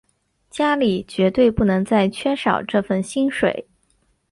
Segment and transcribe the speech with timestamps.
[0.49, 3.67] 家里绝对不能再缺少这份薪水